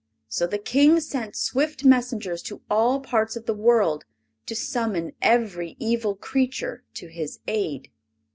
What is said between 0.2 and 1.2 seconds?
So the King